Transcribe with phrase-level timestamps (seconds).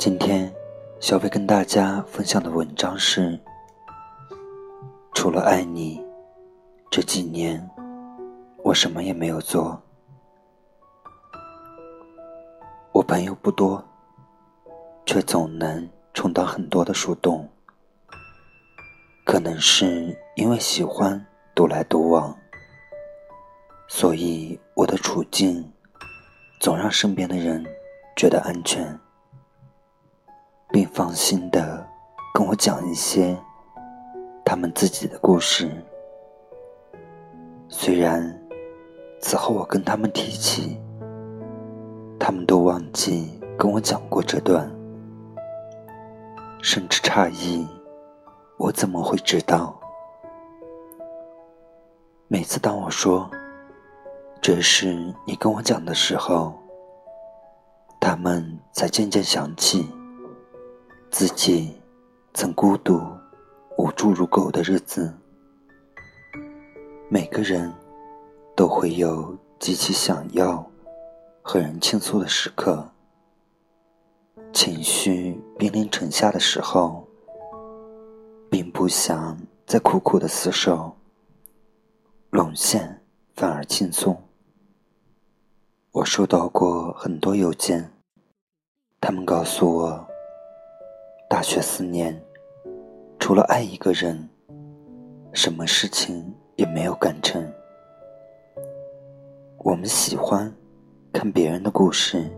[0.00, 0.50] 今天，
[0.98, 3.38] 小飞跟大家分享的文章是：
[5.12, 6.02] 除了爱你，
[6.90, 7.68] 这几年
[8.64, 9.78] 我什么也没有做。
[12.92, 13.84] 我朋友不多，
[15.04, 17.46] 却总能充当很多的树洞。
[19.26, 21.22] 可能是因为喜欢
[21.54, 22.34] 独来独往，
[23.86, 25.70] 所以我的处境
[26.58, 27.62] 总让身边的人
[28.16, 28.98] 觉得安全。
[30.72, 31.86] 并放心的
[32.32, 33.36] 跟我讲一些
[34.44, 35.70] 他们自己的故事。
[37.68, 38.22] 虽然
[39.20, 40.80] 此后我跟他们提起，
[42.18, 44.70] 他们都忘记跟我讲过这段，
[46.62, 47.66] 甚至诧异
[48.56, 49.76] 我怎么会知道。
[52.28, 53.28] 每次当我说
[54.40, 54.94] 这是
[55.26, 56.54] 你跟我讲的时候，
[58.00, 59.88] 他们才渐渐想起。
[61.10, 61.74] 自己
[62.34, 63.02] 曾孤独、
[63.76, 65.12] 无助如狗的日子。
[67.08, 67.72] 每个人
[68.54, 70.64] 都会有极其想要
[71.42, 72.88] 和人倾诉的时刻，
[74.52, 77.04] 情绪兵临城下的时候，
[78.48, 80.96] 并不想再苦苦的厮守，
[82.30, 83.02] 沦陷
[83.34, 84.16] 反而轻松。
[85.90, 87.92] 我收到过很多邮件，
[89.00, 90.09] 他们告诉我。
[91.30, 92.20] 大学四年，
[93.20, 94.28] 除了爱一个人，
[95.32, 97.40] 什么事情也没有干成。
[99.58, 100.52] 我们喜欢
[101.12, 102.28] 看别人的故事，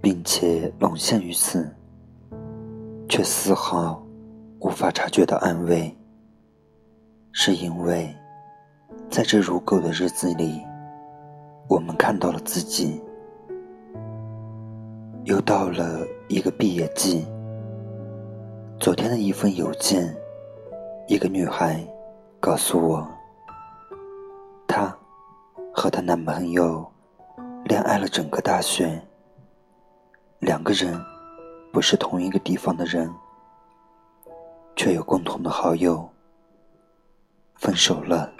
[0.00, 1.70] 并且沦陷于此，
[3.06, 4.02] 却丝毫
[4.60, 5.94] 无法察觉到安慰，
[7.32, 8.08] 是因为
[9.10, 10.62] 在这如狗的日子里，
[11.68, 12.98] 我们看到了自己。
[15.24, 17.26] 又到了一个毕业季。
[18.80, 20.16] 昨天的一封邮件，
[21.06, 21.86] 一个女孩
[22.40, 23.06] 告诉我，
[24.66, 24.96] 她
[25.70, 26.90] 和她男朋友
[27.66, 28.98] 恋爱了整个大学，
[30.38, 30.98] 两个人
[31.70, 33.12] 不是同一个地方的人，
[34.74, 36.08] 却有共同的好友。
[37.56, 38.32] 分手了，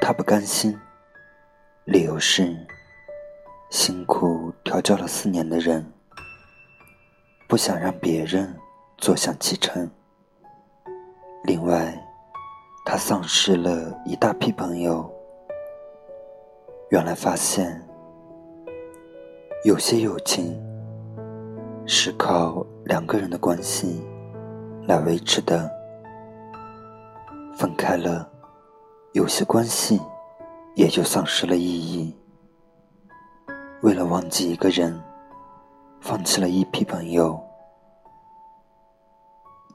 [0.00, 0.74] 她不甘心，
[1.84, 2.56] 理由是
[3.68, 5.92] 辛苦调教了四年的人，
[7.46, 8.58] 不想让别人。
[8.98, 9.88] 坐享其成。
[11.44, 11.96] 另外，
[12.84, 15.08] 他丧失了一大批朋友。
[16.90, 17.80] 原来发现，
[19.64, 20.56] 有些友情
[21.86, 24.02] 是靠两个人的关系
[24.86, 25.70] 来维持的。
[27.56, 28.28] 分开了，
[29.12, 30.00] 有些关系
[30.74, 32.16] 也就丧失了意义。
[33.82, 34.98] 为了忘记一个人，
[36.00, 37.40] 放弃了一批朋友。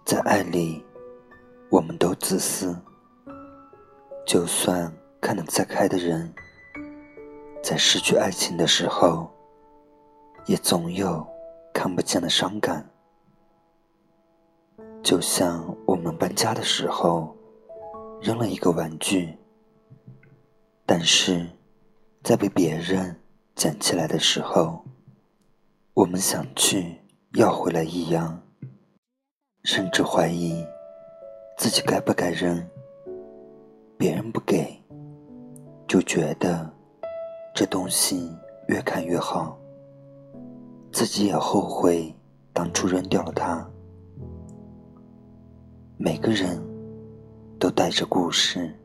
[0.04, 0.84] 在爱里，
[1.70, 2.76] 我们都自私。
[4.26, 6.34] 就算看得再开的人，
[7.64, 9.30] 在失去爱情的时候，
[10.46, 11.26] 也总有
[11.74, 12.90] 看不见的伤感。
[15.04, 17.36] 就像我们搬家的时候，
[18.22, 19.38] 扔了一个玩具，
[20.86, 21.48] 但是
[22.24, 23.20] 在被别人
[23.56, 24.86] 捡起来的时候，
[25.94, 27.02] 我们想去
[27.34, 28.42] 要回来一样。
[29.74, 30.68] 甚至怀疑
[31.58, 32.62] 自己该不该扔，
[33.98, 34.68] 别人不给，
[35.88, 36.70] 就觉得
[37.56, 38.30] 这东西
[38.68, 39.58] 越看越好，
[40.92, 42.14] 自己也后悔
[42.52, 43.66] 当初扔掉了它。
[45.96, 46.62] 每个人
[47.58, 48.78] 都带着故事，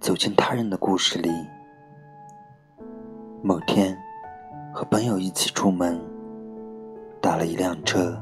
[0.00, 1.28] 走进他人的故事里。
[3.42, 3.94] 某天
[4.72, 6.00] 和朋友一起出门，
[7.20, 8.18] 打了一辆车。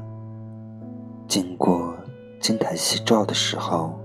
[1.33, 1.97] 经过
[2.39, 3.99] 金台夕照的时候，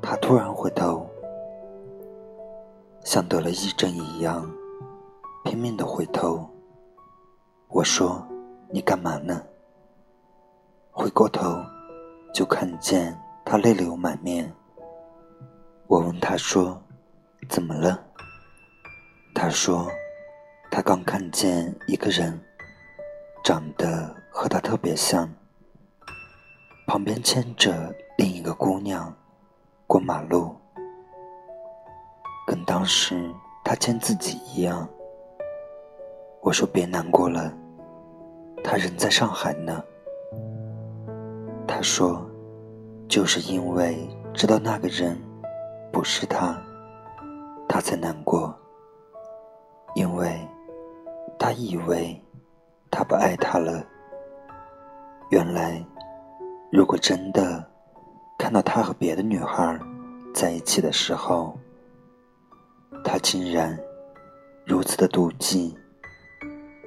[0.00, 1.06] 他突然回头，
[3.04, 4.50] 像得了疫症一样，
[5.44, 6.48] 拼命的回头。
[7.68, 8.26] 我说
[8.72, 9.42] ：“你干嘛呢？”
[10.90, 11.62] 回过头，
[12.32, 13.14] 就看见
[13.44, 14.50] 他泪流满面。
[15.86, 16.80] 我问他说
[17.46, 18.02] ：“怎么了？”
[19.36, 19.86] 他说
[20.72, 22.40] ：“他刚看见一个人，
[23.44, 25.28] 长得和他特别像，
[26.86, 29.12] 旁边牵着另一个姑娘
[29.88, 30.54] 过马路，
[32.46, 33.28] 跟当时
[33.64, 34.88] 他牵自己一样。
[36.40, 37.52] 我说别难过了，
[38.62, 39.82] 他人在上海呢。
[41.66, 42.24] 他说，
[43.08, 45.20] 就是因为知道那个人
[45.92, 46.56] 不是他，
[47.68, 48.56] 他才难过，
[49.96, 50.38] 因为
[51.36, 52.18] 他以为
[52.92, 53.84] 他不爱他了。
[55.30, 55.84] 原来，
[56.70, 57.64] 如果真的
[58.38, 59.78] 看到他和别的女孩
[60.34, 61.58] 在一起的时候，
[63.04, 63.78] 他竟然
[64.64, 65.76] 如此的妒忌。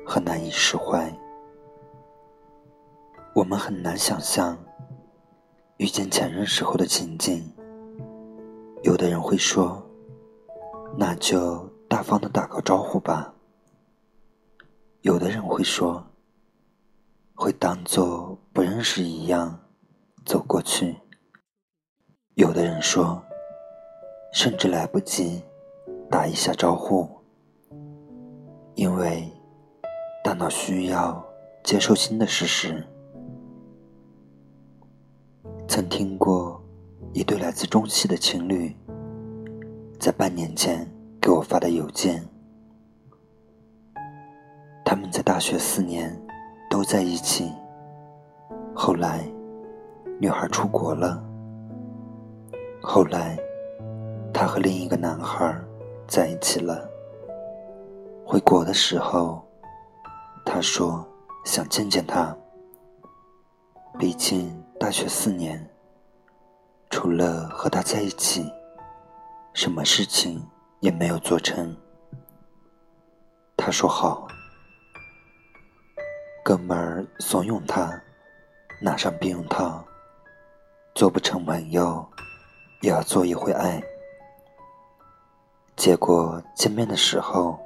[0.06, 1.16] 和难以释怀，
[3.36, 4.58] 我们很难想象
[5.78, 7.48] 遇见前任时候的情景。
[8.82, 9.88] 有的人会说
[10.98, 13.32] ：“那就大方的打个招呼吧。”
[15.02, 16.04] 有的人会说
[17.38, 19.60] ：“会当做不认识一样
[20.30, 20.96] 走过去。”
[22.38, 23.20] 有的人说
[24.32, 25.42] ：“甚至来不及
[26.08, 27.10] 打一下招呼，
[28.76, 29.28] 因为。”
[30.22, 31.26] 大脑需要
[31.64, 32.86] 接受新的事实。
[35.68, 36.62] 曾听过
[37.14, 38.76] 一对来自中戏的情侣，
[39.98, 40.86] 在半年前
[41.20, 42.24] 给我发的邮件。
[44.86, 46.16] 他们在大学四年
[46.70, 47.52] 都在一起，
[48.76, 49.26] 后来
[50.22, 51.24] 女孩出国了，
[52.82, 53.40] 后来
[54.34, 55.58] 她和另一个男孩
[56.08, 56.88] 在一起了。
[58.26, 59.44] 回国的时候。
[60.46, 61.06] 她说
[61.46, 62.36] ：“想见见他。
[64.00, 65.64] 毕竟大学四年，
[66.90, 68.52] 除了和他在一起，
[69.54, 70.44] 什么事情
[70.80, 71.78] 也没有做成。”
[73.56, 74.28] 他说：“好。”
[76.44, 78.02] 哥们儿怂恿他
[78.82, 79.86] 拿上避孕套，
[80.96, 82.06] 做不成朋友，
[82.82, 83.82] 也要做一回爱。
[85.76, 87.60] 结果见面的时候，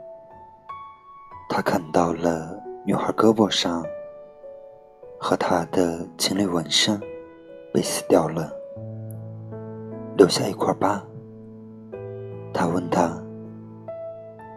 [1.49, 2.59] 他看到了。
[2.85, 3.81] 女孩胳膊上
[5.17, 6.99] 和她的情侣纹身
[7.73, 8.51] 被撕掉了，
[10.17, 11.01] 留下一块疤。
[12.53, 13.17] 他问她：“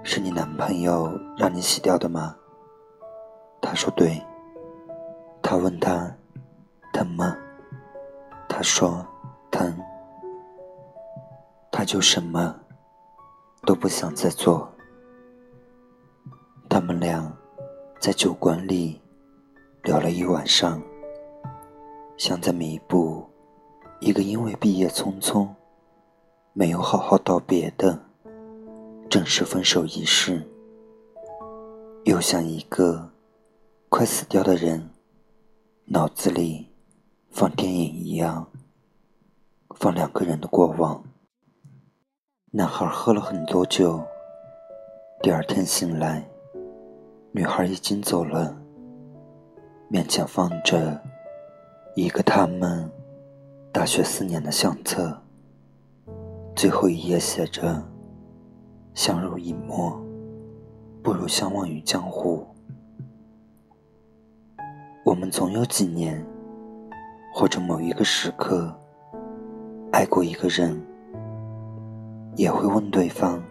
[0.02, 2.34] 是你男朋友让你洗掉的吗？”
[3.62, 4.20] 她说：“对。”
[5.40, 6.12] 他问她
[6.92, 7.32] ：“疼吗？”
[8.56, 9.06] 他说
[9.52, 9.78] ：“疼。”
[11.70, 12.58] 他就什么
[13.66, 14.66] 都不想再做。
[16.66, 17.30] 他们俩。
[17.98, 19.00] 在酒馆里
[19.82, 20.80] 聊了一晚上，
[22.16, 23.26] 像在弥补
[24.00, 25.48] 一个因为毕业匆匆
[26.52, 27.98] 没有好好道别的
[29.08, 30.46] 正式分手仪式，
[32.04, 33.10] 又像一个
[33.88, 34.90] 快死掉的人
[35.86, 36.65] 脑子里
[37.36, 38.48] 放电影一样，
[39.74, 41.04] 放两个人的过往。
[42.52, 44.02] 男孩喝了很多酒，
[45.22, 46.26] 第二天醒来。
[47.32, 48.56] 女孩已经走了，
[49.90, 50.98] 面前放着
[51.94, 52.90] 一个他们
[53.70, 55.22] 大学四年的相册，
[56.54, 57.86] 最后一页写着
[58.96, 60.02] ：“相濡以沫，
[61.02, 62.46] 不如相忘于江湖。”
[65.04, 66.26] 我们总有几年，
[67.38, 68.74] 或者某一个时刻，
[69.92, 70.82] 爱过一个人，
[72.34, 73.42] 也会问对方：“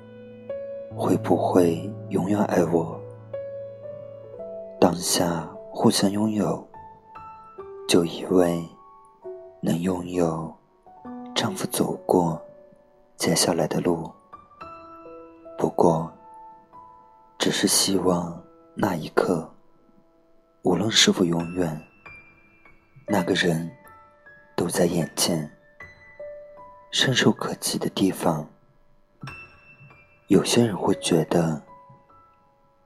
[0.98, 3.00] 会不会永远爱我？”
[4.82, 6.68] 当下互相拥有，
[7.88, 8.60] 就以为
[9.62, 10.52] 能拥有
[11.36, 12.42] 丈夫走过
[13.18, 14.10] 接下来的路。
[15.60, 16.12] 不过，
[17.38, 18.36] 只是希望
[18.74, 19.48] 那一刻，
[20.64, 21.80] 无论是否永远，
[23.08, 23.70] 那个人
[24.56, 25.50] 都在眼前，
[26.92, 28.48] 伸手可及的地方。
[30.28, 31.62] 有些人会觉得，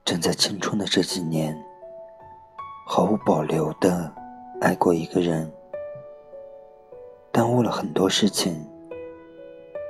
[0.03, 1.57] 正在青春的这几年。
[2.85, 4.11] 毫无保留的
[4.59, 5.49] 爱过一个人，
[7.31, 8.67] 耽误了很多事情，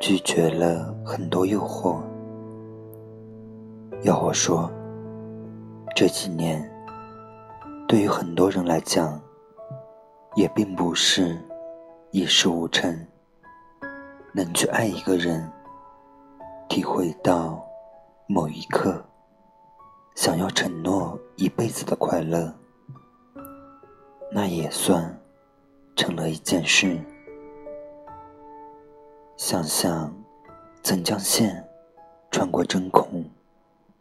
[0.01, 2.01] 拒绝了很多诱惑。
[4.03, 4.69] 要我说，
[5.95, 6.69] 这几年
[7.87, 9.19] 对于很多人来讲，
[10.35, 11.37] 也并不是
[12.11, 13.07] 一事无成。
[14.33, 15.51] 能去爱一个人，
[16.69, 17.65] 体会到
[18.27, 19.03] 某一刻
[20.15, 22.53] 想要承诺一辈子的快乐。
[24.31, 25.19] 那也算
[25.95, 26.99] 成了一件事。
[29.35, 30.13] 想想
[30.83, 31.67] 怎将线
[32.29, 33.25] 穿过针孔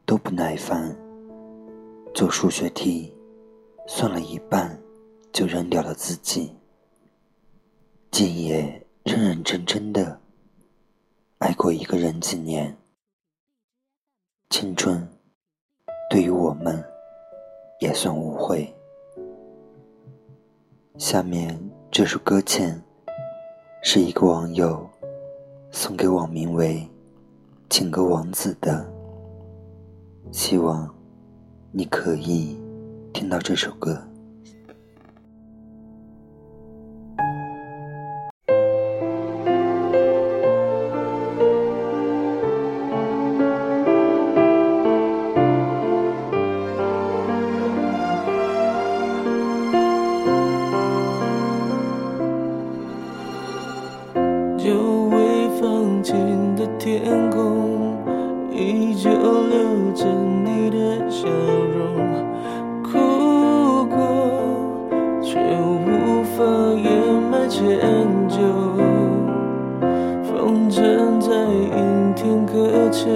[0.04, 0.94] 都不耐烦，
[2.12, 3.16] 做数学题
[3.86, 4.78] 算了一半
[5.38, 6.52] 就扔掉了自己，
[8.10, 10.20] 竟也认认真真的
[11.38, 12.76] 爱过一个人几年。
[14.50, 15.08] 青春
[16.10, 16.84] 对于我们
[17.78, 18.74] 也算无悔。
[20.96, 21.56] 下面
[21.88, 22.82] 这首歌前
[23.84, 24.90] 是一个网友
[25.70, 26.84] 送给网名为
[27.70, 28.84] “情歌王子”的，
[30.32, 30.92] 希望
[31.70, 32.60] 你可以。
[33.12, 34.02] 听到这首歌。
[57.08, 57.96] 天空，
[58.52, 60.04] 依旧留着
[60.44, 60.76] 你的
[61.08, 61.96] 笑容。
[62.82, 63.96] 哭过
[65.22, 66.44] 却无法
[66.76, 66.86] 掩
[67.30, 67.64] 埋歉
[68.28, 68.36] 疚，
[70.22, 73.08] 风筝在阴天搁浅，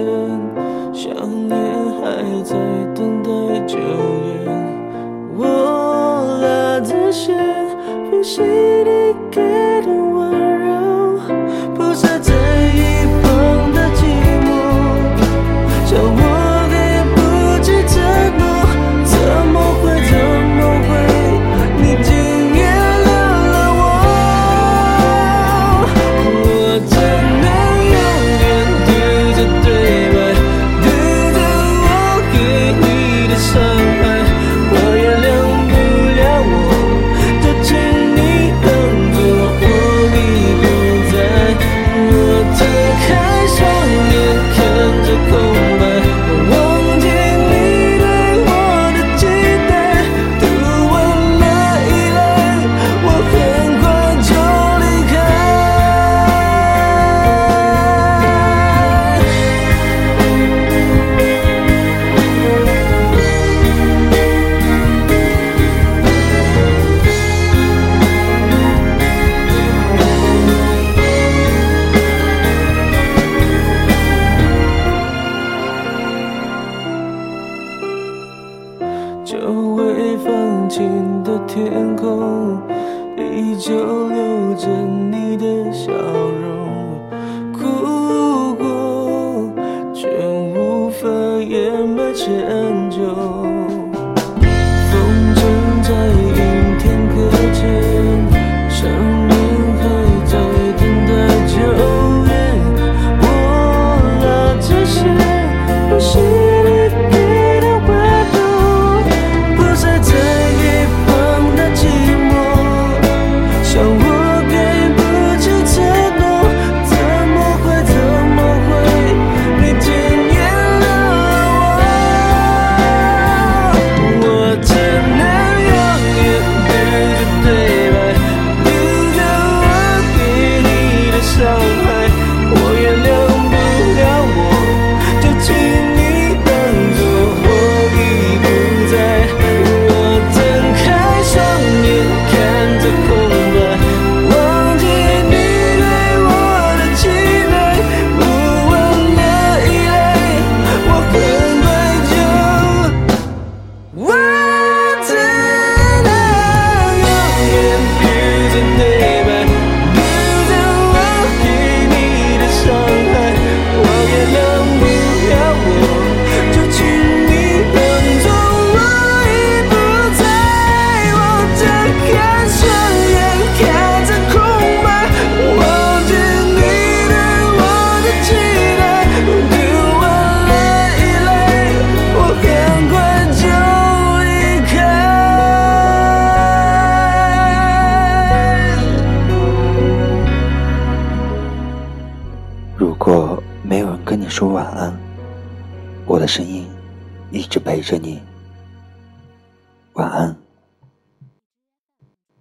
[0.91, 1.13] 想
[1.47, 1.55] 念
[2.01, 2.55] 还在
[2.95, 3.29] 等待
[3.67, 4.49] 救援。
[5.37, 7.37] 我拉着线，
[8.09, 8.41] 复习